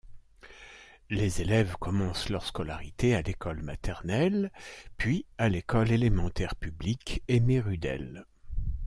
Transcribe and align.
Les 1.11 1.41
élèves 1.43 1.75
commencent 1.79 2.29
leur 2.29 2.43
scolarité 2.43 3.13
à 3.13 3.21
l'école 3.21 3.61
maternelle 3.61 4.51
puis 4.97 5.27
à 5.37 5.47
l'école 5.47 5.91
élémentaire 5.91 6.55
publique 6.55 7.21
Aimé-Rudel. 7.27 8.25